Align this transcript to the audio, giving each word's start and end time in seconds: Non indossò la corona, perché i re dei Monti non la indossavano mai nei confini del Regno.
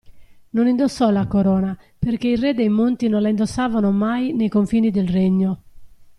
Non 0.53 0.67
indossò 0.67 1.11
la 1.11 1.27
corona, 1.27 1.77
perché 1.99 2.29
i 2.29 2.35
re 2.35 2.55
dei 2.55 2.69
Monti 2.69 3.07
non 3.07 3.21
la 3.21 3.29
indossavano 3.29 3.91
mai 3.91 4.33
nei 4.33 4.49
confini 4.49 4.89
del 4.89 5.07
Regno. 5.07 5.61